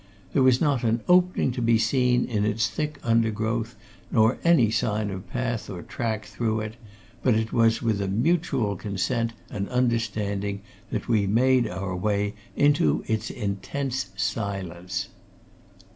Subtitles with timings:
[0.33, 3.75] There was not an opening to be seen in its thick undergrowth,
[4.11, 6.75] nor any sign of path or track through it,
[7.21, 13.03] but it was with a mutual consent and understanding that we made our way into
[13.05, 15.09] its intense silence.